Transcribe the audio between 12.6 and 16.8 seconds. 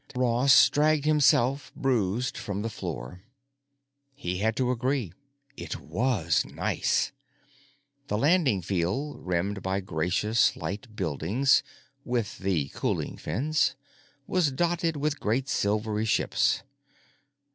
cooling fins), was dotted with great, silvery ships.